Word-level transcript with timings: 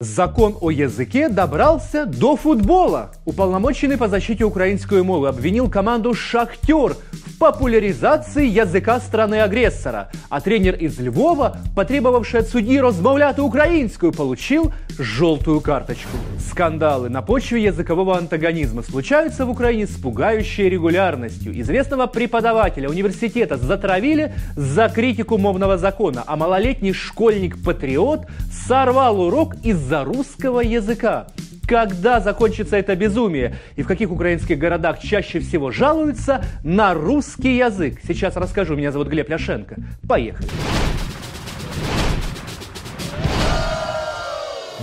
Закон 0.00 0.56
о 0.60 0.70
языке 0.70 1.28
добрался 1.28 2.06
до 2.06 2.36
футбола. 2.36 3.10
Уполномоченный 3.24 3.96
по 3.96 4.06
защите 4.06 4.44
украинской 4.44 5.02
мовы 5.02 5.26
обвинил 5.26 5.68
команду 5.68 6.14
«Шахтер» 6.14 6.94
в 7.10 7.38
популяризации 7.40 8.46
языка 8.46 9.00
страны-агрессора. 9.00 10.08
А 10.28 10.40
тренер 10.40 10.76
из 10.76 11.00
Львова, 11.00 11.56
потребовавший 11.74 12.40
от 12.40 12.48
судьи 12.48 12.78
розмовляти 12.78 13.40
украинскую, 13.40 14.12
получил 14.12 14.72
желтую 14.98 15.60
карточку. 15.60 16.16
Скандалы 16.48 17.08
на 17.08 17.22
почве 17.22 17.64
языкового 17.64 18.16
антагонизма 18.16 18.82
случаются 18.82 19.46
в 19.46 19.50
Украине 19.50 19.86
с 19.86 19.96
пугающей 19.96 20.68
регулярностью. 20.68 21.60
Известного 21.60 22.06
преподавателя 22.06 22.88
университета 22.88 23.56
затравили 23.56 24.32
за 24.56 24.88
критику 24.88 25.38
мовного 25.38 25.76
закона, 25.76 26.22
а 26.26 26.36
малолетний 26.36 26.92
школьник-патриот 26.92 28.26
сорвал 28.68 29.20
урок 29.20 29.56
из 29.64 29.87
из-за 29.88 30.04
русского 30.04 30.60
языка. 30.60 31.28
Когда 31.66 32.20
закончится 32.20 32.76
это 32.76 32.94
безумие 32.94 33.56
и 33.74 33.82
в 33.82 33.86
каких 33.86 34.10
украинских 34.10 34.58
городах 34.58 35.00
чаще 35.00 35.40
всего 35.40 35.70
жалуются 35.70 36.44
на 36.62 36.92
русский 36.92 37.56
язык? 37.56 37.98
Сейчас 38.06 38.36
расскажу. 38.36 38.76
Меня 38.76 38.92
зовут 38.92 39.08
Глеб 39.08 39.30
Ляшенко. 39.30 39.76
Поехали. 40.06 40.50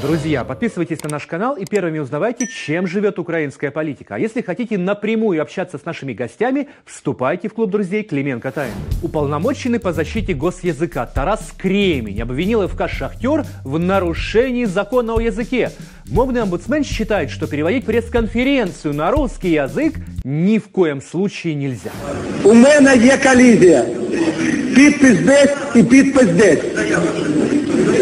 Друзья, 0.02 0.44
подписывайтесь 0.44 1.02
на 1.04 1.10
наш 1.10 1.26
канал 1.26 1.56
и 1.56 1.64
первыми 1.64 2.00
узнавайте, 2.00 2.48
чем 2.48 2.86
живет 2.86 3.18
украинская 3.18 3.72
политика. 3.72 4.16
А 4.16 4.20
если 4.20 4.42
хотите 4.42 4.78
напрямую 4.78 5.42
общаться 5.42 5.78
с 5.78 5.86
нашими 5.86 6.12
гостями, 6.12 6.68
вступайте 6.86 7.48
в 7.48 7.54
клуб 7.54 7.70
друзей 7.70 8.04
Клименко 8.04 8.52
Тайн. 8.52 8.74
Уполномоченный 9.02 9.80
по 9.80 9.94
защите 9.94 10.34
госязыка 10.34 11.06
Тарас 11.06 11.54
Кремень 11.58 12.22
обвинил 12.22 12.68
ФК 12.68 12.90
«Шахтер» 12.90 13.46
в 13.64 13.80
нарушении 13.80 14.66
закона 14.66 15.14
о 15.14 15.22
языке. 15.22 15.72
Мовный 16.08 16.42
омбудсмен 16.42 16.84
считает, 16.84 17.30
что 17.30 17.48
переводить 17.48 17.86
пресс-конференцию 17.86 18.94
на 18.94 19.12
русский 19.12 19.52
язык 19.52 19.96
ни 20.26 20.60
в 20.60 20.68
коем 20.68 21.02
случае 21.02 21.56
нельзя. 21.56 21.92
У 22.44 22.54
меня 22.54 22.92
есть 22.92 23.22
коллизия. 23.22 23.86
Підпис 24.76 25.20
десь 25.20 25.52
и 25.74 25.84
підпис 25.84 26.28
десь. 26.28 27.25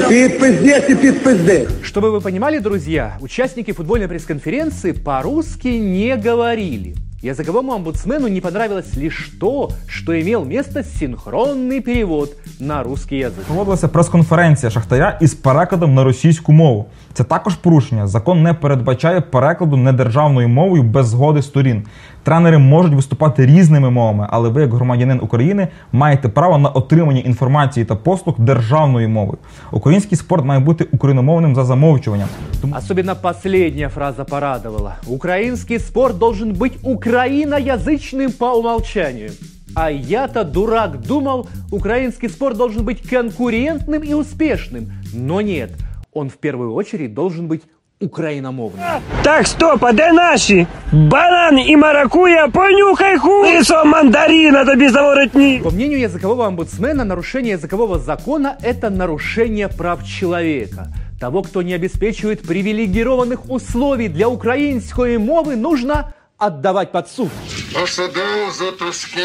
Підпис 0.08 0.60
десь 0.60 0.90
и 0.90 0.94
підпис 0.94 1.38
десь. 1.38 1.68
Чтобы 1.82 2.10
вы 2.10 2.20
понимали, 2.20 2.58
друзья, 2.58 3.16
участники 3.20 3.72
футбольной 3.72 4.08
пресс-конференции 4.08 4.92
по-русски 4.92 5.68
не 5.78 6.16
говорили. 6.16 6.94
Языковому 7.22 7.72
омбудсмену 7.72 8.28
не 8.28 8.40
понравилось 8.40 8.96
лишь 8.96 9.30
то, 9.40 9.70
что 9.88 10.12
имел 10.20 10.44
место 10.44 10.84
синхронный 10.84 11.80
перевод 11.80 12.36
на 12.60 12.84
русский 12.84 13.16
язык. 13.16 13.44
Проводилася 13.46 13.88
прес-конференція 13.88 14.70
Шахтаря 14.70 15.18
із 15.20 15.34
перекладом 15.34 15.94
на 15.94 16.04
російську 16.04 16.52
мову. 16.52 16.86
Це 17.12 17.24
також 17.24 17.54
порушення. 17.54 18.06
Закон 18.06 18.42
не 18.42 18.54
передбачає 18.54 19.20
перекладу 19.20 19.76
недержавною 19.76 20.48
мовою 20.48 20.82
без 20.82 21.06
згоди 21.08 21.42
сторін. 21.42 21.84
Тренери 22.22 22.58
можуть 22.58 22.94
виступати 22.94 23.46
різними 23.46 23.90
мовами, 23.90 24.26
але 24.30 24.48
ви, 24.48 24.60
як 24.60 24.74
громадянин 24.74 25.20
України, 25.22 25.68
маєте 25.92 26.28
право 26.28 26.58
на 26.58 26.68
отримання 26.68 27.20
інформації 27.20 27.86
та 27.86 27.94
послуг 27.94 28.34
державною 28.38 29.08
мовою. 29.08 29.38
Український 29.72 30.18
спорт 30.18 30.44
має 30.44 30.60
бути 30.60 30.86
україномовним 30.92 31.54
за 31.54 31.64
замовчуванням. 31.64 32.28
Тому... 32.60 32.74
Особенно 32.78 33.16
последняя 33.16 33.88
фраза 33.88 34.24
порадовала. 34.24 34.94
Украинский 35.06 35.78
спорт 35.78 36.18
должен 36.18 36.52
быть 36.52 36.72
украиноязычным 36.82 38.32
по 38.32 38.58
умолчанию. 38.58 39.30
А 39.74 39.90
я-то, 39.90 40.44
дурак, 40.44 41.00
думал, 41.00 41.46
украинский 41.70 42.28
спорт 42.28 42.56
должен 42.56 42.84
быть 42.84 43.08
конкурентным 43.08 44.02
и 44.02 44.14
успешным. 44.14 44.92
Но 45.14 45.40
нет, 45.40 45.70
он 46.12 46.30
в 46.30 46.38
первую 46.38 46.74
очередь 46.74 47.14
должен 47.14 47.46
быть 47.46 47.62
україномовним. 48.02 48.84
Так, 49.22 49.46
стоп, 49.46 49.84
а 49.84 49.92
де 49.92 50.12
наші? 50.12 50.66
Банан 50.92 51.58
і 51.58 51.76
маракуя, 51.76 52.48
понюхай 52.48 53.18
хуйсо 53.18 53.84
мандарина 53.84 54.64
тобі 54.64 54.88
заворотні. 54.88 55.60
По 55.64 55.70
мнению 55.70 56.00
языкового 56.00 56.46
омбудсмена, 56.46 57.04
нарушение 57.04 57.52
языкового 57.56 57.98
закона – 57.98 58.62
это 58.62 58.90
нарушение 58.90 59.68
прав 59.68 60.06
человека. 60.06 60.86
Того, 61.20 61.42
кто 61.42 61.62
не 61.62 61.74
обеспечивает 61.74 62.42
привилегированных 62.42 63.50
условий 63.50 64.08
для 64.08 64.28
украинской 64.28 65.18
мовы, 65.18 65.56
нужно 65.56 66.12
отдавать 66.38 66.92
под 66.92 67.08
суд. 67.08 67.30
Посадил 67.74 68.52
за 68.58 68.70
тоскою. 68.72 69.24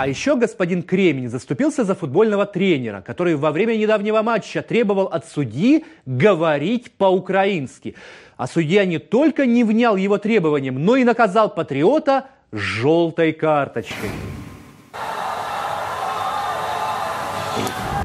а 0.00 0.06
еще 0.06 0.34
господин 0.34 0.82
Кремень 0.82 1.28
заступился 1.28 1.84
за 1.84 1.94
футбольного 1.94 2.46
тренера, 2.46 3.02
который 3.02 3.34
во 3.34 3.50
время 3.50 3.76
недавнего 3.76 4.22
матча 4.22 4.62
требовал 4.62 5.04
от 5.04 5.28
судьи 5.28 5.84
говорить 6.06 6.90
по-украински. 6.92 7.94
А 8.38 8.46
судья 8.46 8.86
не 8.86 8.98
только 8.98 9.44
не 9.44 9.62
внял 9.62 9.96
его 9.96 10.16
требованиям, 10.16 10.82
но 10.82 10.96
и 10.96 11.04
наказал 11.04 11.50
патриота 11.50 12.28
желтой 12.50 13.34
карточкой. 13.34 14.08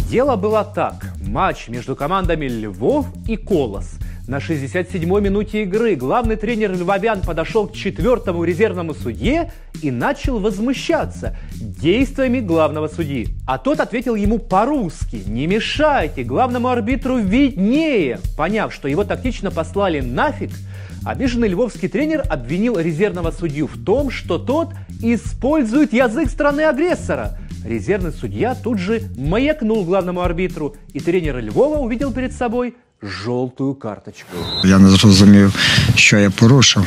Дело 0.10 0.36
было 0.36 0.66
так. 0.66 0.96
Матч 1.26 1.70
между 1.70 1.96
командами 1.96 2.46
Львов 2.46 3.06
и 3.26 3.38
Колос– 3.38 4.00
на 4.28 4.38
67-й 4.38 5.06
минуте 5.22 5.64
игры 5.64 5.96
главный 5.96 6.36
тренер 6.36 6.72
Львовян 6.72 7.22
подошел 7.22 7.68
к 7.68 7.74
четвертому 7.74 8.44
резервному 8.44 8.96
судье 8.96 9.52
и 9.84 9.92
начал 9.92 10.40
возмущаться 10.40 11.38
действиями 11.54 12.40
главного 12.40 12.88
судьи. 12.88 13.28
А 13.46 13.60
тот 13.60 13.80
ответил 13.80 14.16
ему 14.16 14.40
по-русски 14.40 15.22
«Не 15.28 15.46
мешайте, 15.46 16.24
главному 16.24 16.70
арбитру 16.70 17.18
виднее». 17.18 18.20
Поняв, 18.36 18.74
что 18.74 18.88
его 18.88 19.04
тактично 19.04 19.52
послали 19.52 20.00
нафиг, 20.00 20.50
обиженный 21.06 21.50
львовский 21.50 21.88
тренер 21.88 22.24
обвинил 22.28 22.80
резервного 22.80 23.30
судью 23.30 23.68
в 23.68 23.84
том, 23.84 24.10
что 24.10 24.40
тот 24.40 24.70
использует 25.04 25.94
язык 25.94 26.30
страны-агрессора. 26.30 27.38
Резервный 27.64 28.12
судья 28.12 28.56
тут 28.56 28.80
же 28.80 29.04
маякнул 29.18 29.86
главному 29.86 30.22
арбитру, 30.22 30.76
и 30.94 31.00
тренер 31.00 31.38
Львова 31.38 31.78
увидел 31.78 32.12
перед 32.12 32.32
собой 32.32 32.76
жовту 33.03 33.75
карточку. 33.75 34.37
Я 34.65 34.79
не 34.79 34.89
зрозумів, 34.89 35.55
що 35.95 36.19
я 36.19 36.31
порушив. 36.31 36.87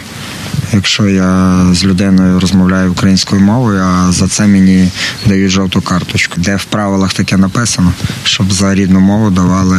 Якщо 0.74 1.08
я 1.08 1.59
з 1.74 1.86
людиною 1.86 2.40
розмовляю 2.40 2.92
українською 2.92 3.42
мовою, 3.42 3.81
а 3.84 4.12
за 4.12 4.28
це 4.28 4.48
мені 4.48 4.90
дають 5.26 5.52
жовту 5.52 5.81
карточку, 5.81 6.34
де 6.38 6.56
в 6.56 6.66
правилах 6.66 7.14
таке 7.14 7.38
написано, 7.38 7.94
щоб 8.24 8.52
за 8.52 8.76
рідну 8.76 9.00
мову 9.00 9.30
давали 9.30 9.78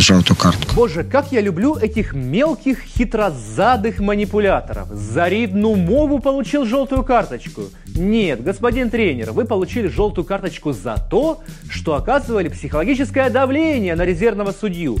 жовту 0.00 0.34
картку. 0.34 0.72
Боже, 0.74 1.04
как 1.04 1.32
я 1.32 1.42
люблю 1.42 1.74
этих 1.74 2.14
мелких 2.14 2.78
хитрозадых 2.98 4.00
манипуляторов. 4.00 4.86
За 5.14 5.28
рідну 5.28 5.74
мову 5.76 6.20
получил 6.20 6.64
желтую 6.64 7.02
карточку. 7.02 7.62
Нет, 7.96 8.44
господин 8.44 8.90
тренер, 8.90 9.32
вы 9.32 9.44
получили 9.44 9.88
желтую 9.88 10.24
карточку 10.24 10.72
за 10.72 10.96
то, 11.10 11.38
что 11.68 11.94
оказывали 11.94 12.48
психологическое 12.48 13.30
давление 13.30 13.96
на 13.96 14.04
резервного 14.04 14.52
судью. 14.52 14.98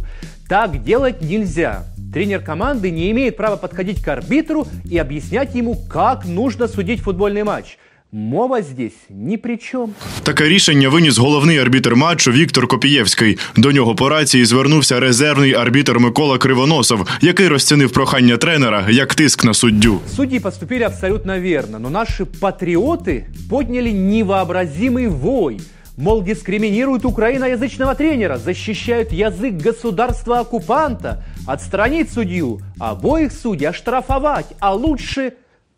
Так 0.48 0.82
делать 0.82 1.22
нельзя. 1.22 1.84
Тренер 2.12 2.40
команды 2.40 2.90
не 2.90 3.10
имеет 3.10 3.36
права 3.36 3.56
подходить 3.56 4.02
к 4.02 4.08
арбитру 4.08 4.66
и 4.90 4.96
объяснять 4.96 5.54
ему, 5.54 5.76
как 5.92 6.24
нужно 6.24 6.68
судить 6.68 7.00
футбольный 7.00 7.44
матч. 7.44 7.76
Мова 8.12 8.62
здесь 8.62 8.92
ні 9.10 9.36
при 9.36 9.56
чому. 9.56 9.92
Таке 10.22 10.48
рішення 10.48 10.88
виніс 10.88 11.18
головний 11.18 11.58
арбітр 11.58 11.94
матчу 11.94 12.32
Віктор 12.32 12.66
Копієвський. 12.66 13.38
До 13.56 13.72
нього 13.72 13.94
по 13.94 14.08
рації 14.08 14.44
звернувся 14.44 15.00
резервний 15.00 15.54
арбітр 15.54 15.98
Микола 15.98 16.38
Кривоносов, 16.38 17.08
який 17.20 17.48
розцінив 17.48 17.92
прохання 17.92 18.36
тренера 18.36 18.86
як 18.90 19.14
тиск 19.14 19.44
на 19.44 19.54
суддю. 19.54 20.00
Судді 20.16 20.40
поступили 20.40 20.84
абсолютно 20.84 21.40
верно, 21.40 21.78
но 21.78 21.90
наші 21.90 22.24
патріоти 22.40 23.26
подняли 23.50 23.92
невообразимый 23.92 25.08
вой – 25.08 25.70
Мол, 25.95 26.23
дискриминируют 26.23 27.05
украиноязычного 27.05 27.93
тренера, 27.93 28.37
защищают 28.37 29.11
язык 29.11 29.53
государства-оккупанта, 29.53 31.23
отстранить 31.45 32.11
судью, 32.11 32.61
обоих 32.79 33.31
судей 33.31 33.67
оштрафовать, 33.67 34.47
а 34.59 34.73
лучше 34.73 35.33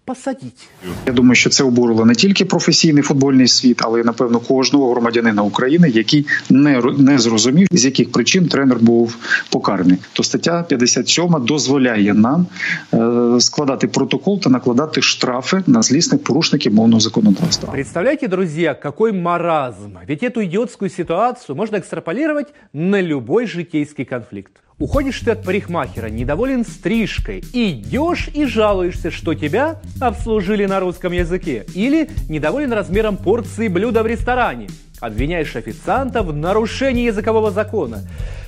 посадіть. 0.06 0.70
Я 1.08 1.14
думаю, 1.14 1.36
що 1.36 1.50
це 1.50 1.64
обурило 1.64 2.06
не 2.06 2.16
тільки 2.16 2.46
професійний 2.46 3.04
футбольний 3.04 3.48
світ, 3.48 3.82
але 3.84 4.02
й 4.02 4.04
напевно 4.04 4.40
кожного 4.40 4.92
громадянина 4.92 5.44
України, 5.44 5.90
який 5.90 6.28
не 6.50 6.82
не 6.98 7.20
зрозумів, 7.20 7.68
з 7.72 7.86
яких 7.86 8.12
причин 8.12 8.48
тренер 8.48 8.80
був 8.80 9.18
покараний. 9.50 9.98
То 10.14 10.24
стаття 10.24 10.64
57 10.64 11.36
дозволяє 11.40 12.14
нам 12.14 12.48
е, 12.94 13.40
складати 13.40 13.88
протокол 13.88 14.40
та 14.42 14.50
накладати 14.50 15.02
штрафи 15.02 15.64
на 15.68 15.82
злісних 15.82 16.24
порушників 16.24 16.74
мовного 16.74 17.00
законодавства. 17.00 17.72
Представляете, 17.72 18.28
друзья, 18.28 18.74
какой 18.74 19.12
маразм! 19.12 19.98
Ведь 20.08 20.24
эту 20.24 20.46
идиотскую 20.46 20.90
ситуацию 20.90 21.56
можно 21.56 21.78
экстраполировать 21.78 22.54
на 22.74 23.02
любой 23.02 23.48
житейский 23.48 24.06
конфликт. 24.06 24.52
Уходишь 24.78 25.22
ты 25.22 25.32
от 25.32 25.44
парикмахера, 25.44 26.08
недоволен 26.08 26.66
стрижкой, 26.66 27.42
идешь 27.54 28.28
и 28.34 28.46
жалуешься, 28.46 29.10
что 29.10 29.34
тебя 29.34 29.80
обслужили 30.02 30.66
на 30.66 30.82
русском 30.82 31.14
языке. 31.14 31.66
Или 31.74 32.10
недоволен 32.28 32.74
размером 32.74 33.16
порции 33.16 33.70
блюда 33.70 34.04
в 34.04 34.08
ресторане. 34.08 34.68
Обвиняешь 35.00 35.56
официанта 35.56 36.24
в 36.24 36.36
нарушении 36.36 37.06
языкового 37.06 37.52
закона. 37.52 38.02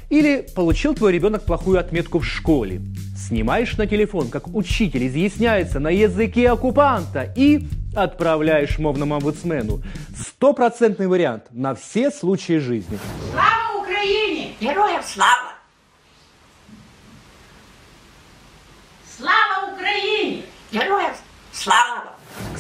Или 0.10 0.46
получил 0.54 0.96
твой 0.96 1.14
ребенок 1.14 1.46
плохую 1.46 1.80
отметку 1.80 2.20
в 2.20 2.26
школе. 2.26 2.82
Снимаешь 3.18 3.78
на 3.78 3.88
телефон, 3.88 4.28
как 4.28 4.54
учитель 4.54 5.08
изъясняется 5.08 5.80
на 5.80 5.90
языке 5.90 6.50
оккупанта 6.50 7.34
и 7.38 7.68
отправляешь 7.96 8.80
мовному 8.80 9.16
омбудсмену. 9.16 9.82
Стопроцентный 10.14 11.08
вариант 11.08 11.44
на 11.52 11.74
все 11.74 12.12
случаи 12.12 12.58
жизни. 12.58 13.00
Слава 13.32 13.82
Україні! 13.82 14.56
Героям! 14.62 15.02
Слава 15.04 15.57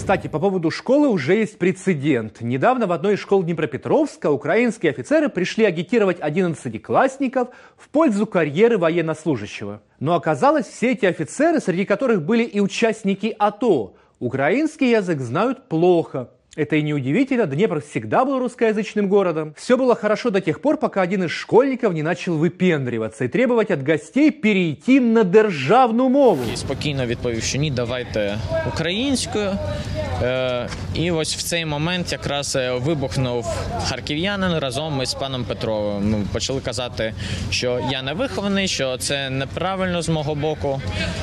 Кстати, 0.08 0.28
по 0.28 0.40
поводу 0.40 0.72
школы 0.72 1.10
уже 1.10 1.36
есть 1.36 1.60
прецедент. 1.60 2.40
Недавно 2.40 2.88
в 2.88 2.94
одной 2.94 3.16
из 3.16 3.20
школ 3.20 3.44
Днепропетровска 3.44 4.32
украинские 4.32 4.92
офицеры 4.94 5.28
пришли 5.28 5.66
агитировать 5.66 6.20
11-классников 6.20 7.50
в 7.76 7.90
пользу 7.90 8.26
карьеры 8.26 8.78
военнослужащего. 8.78 9.82
Но 10.00 10.16
оказалось, 10.16 10.66
все 10.66 10.94
эти 10.94 11.06
офицеры, 11.06 11.60
среди 11.60 11.84
которых 11.84 12.22
были 12.22 12.44
и 12.44 12.62
участники 12.62 13.36
АТО, 13.38 13.96
украинский 14.20 14.92
язык 14.92 15.20
знают 15.20 15.68
плохо. 15.68 16.30
Это 16.57 16.77
и 16.77 16.83
неудивительно, 16.83 17.47
Днепр 17.47 17.81
всегда 17.81 18.27
был 18.27 18.39
русскоязычным 18.39 19.09
городом. 19.09 19.55
Все 19.57 19.79
было 19.79 19.95
хорошо 19.95 20.29
до 20.29 20.43
тех 20.43 20.61
пор, 20.61 20.77
пока 20.77 21.01
один 21.01 21.25
из 21.25 21.31
школьников 21.31 21.95
не 21.95 22.03
начал 22.03 22.37
выпендриваться 22.37 23.25
и 23.25 23.29
требовать 23.29 23.71
от 23.71 23.83
гостей 23.83 24.31
перейти 24.31 25.01
на 25.01 25.25
державну 25.25 26.11
мову. 26.11 26.43
І 26.53 26.57
спокійно 26.57 27.07
відповів, 27.07 27.43
що 27.43 27.59
ні, 27.59 27.71
давайте 27.71 28.39
українською. 28.69 29.51
Е, 30.23 30.69
і 30.95 31.11
ось 31.11 31.37
в 31.37 31.43
цей 31.43 31.67
момент 31.67 32.13
якраз 32.13 32.57
е, 32.57 32.73
вибухнув 32.73 33.47
харків'янин 33.89 34.59
разом 34.59 35.03
із 35.03 35.15
паном 35.15 35.45
Петровим. 35.45 36.11
Ну, 36.11 36.25
почали 36.33 36.61
казати, 36.61 37.15
що 37.51 37.81
я 37.91 38.03
не 38.03 38.13
вихований, 38.13 38.69
що 38.69 38.97
це 38.97 39.31
неправильно 39.31 40.03
з 40.03 40.09
мого 40.09 40.35
боку. 40.35 40.83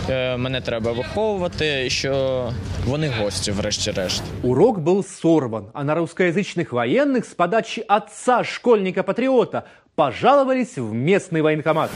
Е, 0.09 0.37
мене 0.37 0.61
треба 0.61 0.91
виховувати, 0.91 1.89
що 1.89 2.43
вони 2.85 3.11
гості, 3.21 3.51
врешті-решт. 3.51 4.23
Урок 4.43 4.79
был 4.79 5.03
сорван, 5.23 5.65
а 5.73 5.83
на 5.83 5.95
русскоязычных 5.95 6.71
военных 6.71 7.25
с 7.25 7.35
подачи 7.35 7.83
отца 7.87 8.43
школьника-патриота 8.43 9.65
пожаловались 9.95 10.77
в 10.77 10.93
местный 10.93 11.41
военкомат. 11.41 11.89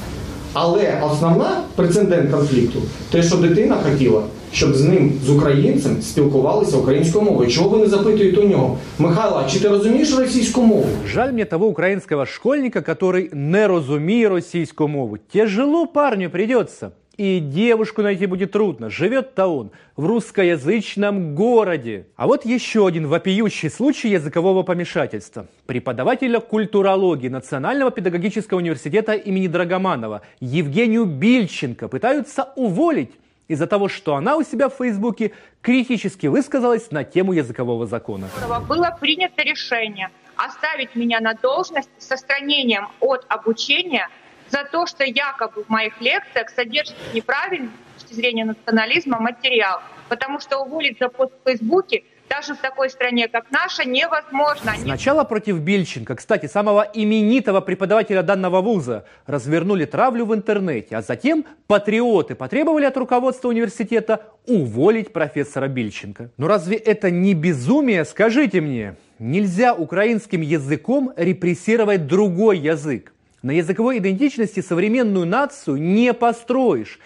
Але 0.54 1.02
основна 1.04 1.64
прецедент 1.75 2.31
конфлікту 2.31 2.80
те, 3.12 3.24
що 3.24 3.38
дитина 3.38 3.75
хотіла, 3.75 4.24
щоб 4.52 4.75
з 4.75 4.84
ним, 4.84 5.14
з 5.25 5.30
українцем, 5.30 6.02
спілкувалися 6.02 6.78
українською 6.78 7.25
мовою. 7.25 7.50
Чого 7.50 7.70
ви 7.70 7.78
не 7.78 7.88
запитуєте 7.88 8.42
у 8.42 8.48
нього? 8.48 8.78
Михайло, 9.00 9.42
а 9.46 9.50
чи 9.50 9.60
ти 9.60 9.68
розумієш 9.68 10.18
російську 10.18 10.62
мову? 10.62 10.86
Жаль 11.08 11.31
мне 11.31 11.46
того 11.46 11.66
украинского 11.66 12.25
школьника, 12.25 12.80
который 12.80 13.36
не 13.36 13.68
розуміє 13.68 14.30
російську 14.30 14.88
мову. 14.88 15.18
Тяжело 15.34 15.88
парню 15.88 16.30
придется. 16.30 16.92
И 17.19 17.41
девушку 17.41 18.03
найти 18.03 18.26
будет 18.26 18.53
трудно. 18.53 18.91
Живет-то 18.91 19.49
он 19.49 19.73
в 19.97 20.06
русскоязычном 20.06 21.35
городе. 21.35 22.06
А 22.15 22.29
вот 22.29 22.44
еще 22.44 22.87
один 22.87 23.09
вопиющий 23.09 23.70
случай 23.70 24.09
языкового 24.09 24.62
помешательства. 24.62 25.47
Преподавателя 25.67 26.38
культурологии 26.38 27.26
Национального 27.29 27.91
педагогического 27.91 28.59
университета 28.59 29.15
имени 29.15 29.49
Драгоманова 29.49 30.23
Евгению 30.38 31.06
Бильченко 31.06 31.88
пытаются 31.88 32.50
уволить 32.55 33.11
из-за 33.49 33.67
того, 33.67 33.88
что 33.88 34.14
она 34.14 34.37
у 34.37 34.44
себя 34.44 34.69
в 34.69 34.75
Фейсбуке 34.75 35.32
критически 35.61 36.29
высказалась 36.29 36.93
на 36.93 37.03
тему 37.03 37.32
языкового 37.32 37.87
закона. 37.87 38.29
было 38.69 38.97
принято 39.00 39.43
решение 39.43 40.11
оставить 40.37 40.94
меня 40.94 41.19
на 41.19 41.35
должность 41.35 41.91
с 41.99 42.12
отстранением 42.12 42.87
от 43.00 43.26
обучения 43.29 44.09
за 44.50 44.65
то, 44.65 44.87
что 44.87 45.05
якобы 45.05 45.65
в 45.65 45.69
моих 45.69 46.00
лекциях 46.00 46.50
содержится 46.50 47.03
неправильный 47.15 47.71
с 47.97 48.03
точки 48.03 48.15
зрения 48.15 48.45
национализма 48.45 49.19
материал. 49.21 49.81
Потому 50.09 50.41
что 50.41 50.59
уволить 50.59 50.99
за 50.99 51.09
пост 51.09 51.33
в 51.43 51.49
Фейсбуке 51.49 52.05
даже 52.29 52.55
в 52.55 52.59
такой 52.59 52.91
стране, 52.91 53.29
как 53.29 53.50
наша, 53.50 53.85
невозможно. 53.85 54.75
Сначала 54.77 55.25
против 55.25 55.61
Бильченко, 55.61 56.15
кстати, 56.15 56.47
самого 56.47 56.87
именитого 56.93 57.61
преподавателя 57.61 58.23
данного 58.23 58.61
вуза, 58.61 59.05
развернули 59.27 59.85
травлю 59.87 60.27
в 60.27 60.35
интернете, 60.35 60.97
а 60.97 61.03
затем 61.03 61.45
патриоты 61.67 62.35
потребовали 62.35 62.85
от 62.85 62.97
руководства 62.97 63.49
университета 63.49 64.27
уволить 64.47 65.12
профессора 65.12 65.69
Бильченко. 65.69 66.31
Но 66.37 66.49
разве 66.49 66.77
это 66.77 67.11
не 67.11 67.35
безумие, 67.35 68.05
скажите 68.05 68.61
мне? 68.61 68.97
Нельзя 69.19 69.75
украинским 69.75 70.43
языком 70.43 71.12
репрессировать 71.17 72.06
другой 72.06 72.59
язык. 72.59 73.12
На 73.43 73.52
языковой 73.52 73.99
идентичности 73.99 74.61
современную 74.61 75.25
нацию 75.25 75.76
не 75.76 76.12
построишь. 76.12 76.99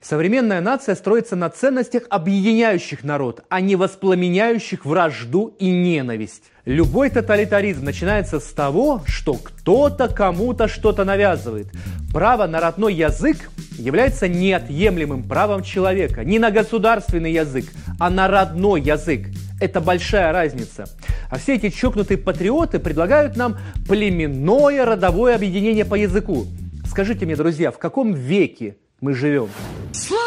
Современная 0.00 0.62
нация 0.62 0.94
строится 0.94 1.36
на 1.36 1.50
ценностях, 1.50 2.04
объединяющих 2.08 3.04
народ, 3.04 3.42
а 3.50 3.60
не 3.60 3.76
воспламеняющих 3.76 4.86
вражду 4.86 5.54
и 5.58 5.70
ненависть. 5.70 6.44
Любой 6.64 7.10
тоталитаризм 7.10 7.84
начинается 7.84 8.40
с 8.40 8.46
того, 8.52 9.02
что 9.06 9.34
кто-то 9.34 10.08
кому-то 10.08 10.68
что-то 10.68 11.04
навязывает. 11.04 11.68
Право 12.12 12.46
на 12.46 12.60
родной 12.60 12.94
язык 12.94 13.50
является 13.78 14.26
неотъемлемым 14.26 15.22
правом 15.22 15.62
человека. 15.62 16.24
Не 16.24 16.38
на 16.38 16.50
государственный 16.50 17.32
язык, 17.32 17.66
а 17.98 18.08
на 18.08 18.28
родной 18.28 18.80
язык. 18.80 19.28
Это 19.60 19.82
большая 19.82 20.32
разница. 20.32 20.86
А 21.34 21.36
все 21.36 21.56
эти 21.56 21.68
чокнутые 21.68 22.16
патриоты 22.16 22.78
предлагают 22.78 23.36
нам 23.36 23.56
племенное 23.88 24.84
родовое 24.84 25.34
объединение 25.34 25.84
по 25.84 25.96
языку. 25.96 26.46
Скажите 26.88 27.26
мне, 27.26 27.34
друзья, 27.34 27.72
в 27.72 27.78
каком 27.78 28.14
веке 28.14 28.76
мы 29.00 29.14
живем? 29.14 29.48
Слава 29.92 30.23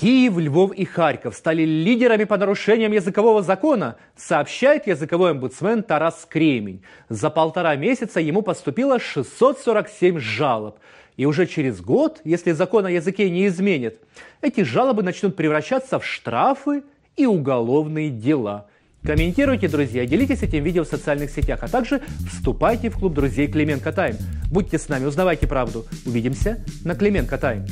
Киев, 0.00 0.38
Львов 0.38 0.72
и 0.72 0.86
Харьков 0.86 1.34
стали 1.34 1.62
лидерами 1.62 2.24
по 2.24 2.38
нарушениям 2.38 2.90
языкового 2.90 3.42
закона, 3.42 3.96
сообщает 4.16 4.86
языковой 4.86 5.32
омбудсмен 5.32 5.82
Тарас 5.82 6.26
Кремень. 6.26 6.80
За 7.10 7.28
полтора 7.28 7.76
месяца 7.76 8.18
ему 8.18 8.40
поступило 8.40 8.98
647 8.98 10.18
жалоб. 10.18 10.78
И 11.18 11.26
уже 11.26 11.44
через 11.46 11.82
год, 11.82 12.22
если 12.24 12.52
закон 12.52 12.86
о 12.86 12.90
языке 12.90 13.28
не 13.28 13.46
изменит, 13.46 13.98
эти 14.40 14.62
жалобы 14.62 15.02
начнут 15.02 15.36
превращаться 15.36 15.98
в 15.98 16.06
штрафы 16.06 16.82
и 17.18 17.26
уголовные 17.26 18.08
дела. 18.08 18.68
Комментируйте, 19.04 19.68
друзья, 19.68 20.06
делитесь 20.06 20.42
этим 20.42 20.64
видео 20.64 20.84
в 20.84 20.88
социальных 20.88 21.28
сетях, 21.28 21.58
а 21.60 21.68
также 21.68 22.00
вступайте 22.26 22.88
в 22.88 22.98
клуб 22.98 23.12
друзей 23.12 23.48
Клименко 23.48 23.92
Тайм. 23.92 24.16
Будьте 24.50 24.78
с 24.78 24.88
нами, 24.88 25.04
узнавайте 25.04 25.46
правду. 25.46 25.84
Увидимся 26.06 26.64
на 26.86 26.94
Клименко 26.94 27.36
Тайм. 27.36 27.66